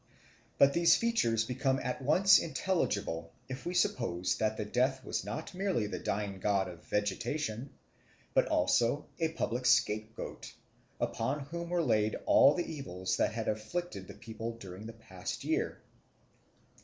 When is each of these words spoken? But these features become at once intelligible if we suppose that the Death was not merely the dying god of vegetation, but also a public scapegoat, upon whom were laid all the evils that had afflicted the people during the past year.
But 0.57 0.73
these 0.73 0.95
features 0.95 1.45
become 1.45 1.77
at 1.77 2.01
once 2.01 2.39
intelligible 2.39 3.31
if 3.47 3.67
we 3.67 3.75
suppose 3.75 4.35
that 4.39 4.57
the 4.57 4.65
Death 4.65 5.03
was 5.05 5.23
not 5.23 5.53
merely 5.53 5.85
the 5.85 5.99
dying 5.99 6.39
god 6.39 6.67
of 6.67 6.83
vegetation, 6.85 7.69
but 8.33 8.47
also 8.47 9.05
a 9.19 9.27
public 9.33 9.67
scapegoat, 9.67 10.55
upon 10.99 11.41
whom 11.41 11.69
were 11.69 11.83
laid 11.83 12.15
all 12.25 12.55
the 12.55 12.65
evils 12.65 13.15
that 13.17 13.33
had 13.33 13.47
afflicted 13.47 14.07
the 14.07 14.15
people 14.15 14.57
during 14.57 14.87
the 14.87 14.93
past 14.93 15.43
year. 15.43 15.83